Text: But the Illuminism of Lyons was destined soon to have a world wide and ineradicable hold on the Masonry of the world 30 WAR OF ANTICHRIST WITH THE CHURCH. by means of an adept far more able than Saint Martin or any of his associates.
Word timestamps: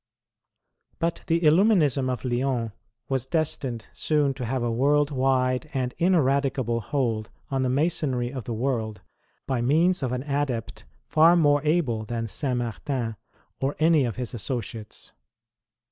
But 0.97 1.21
the 1.27 1.41
Illuminism 1.41 2.09
of 2.11 2.25
Lyons 2.25 2.71
was 3.07 3.27
destined 3.27 3.85
soon 3.93 4.33
to 4.33 4.45
have 4.45 4.63
a 4.63 4.71
world 4.71 5.11
wide 5.11 5.69
and 5.75 5.93
ineradicable 5.99 6.81
hold 6.81 7.29
on 7.51 7.61
the 7.61 7.69
Masonry 7.69 8.33
of 8.33 8.45
the 8.45 8.51
world 8.55 8.95
30 8.95 9.03
WAR 9.03 9.03
OF 9.03 9.13
ANTICHRIST 9.13 9.41
WITH 9.41 9.41
THE 9.45 9.45
CHURCH. 9.45 9.47
by 9.47 9.73
means 9.75 10.03
of 10.03 10.11
an 10.31 10.41
adept 10.41 10.83
far 11.05 11.35
more 11.35 11.61
able 11.63 12.03
than 12.05 12.25
Saint 12.25 12.57
Martin 12.57 13.15
or 13.59 13.75
any 13.77 14.03
of 14.05 14.15
his 14.15 14.33
associates. 14.33 15.13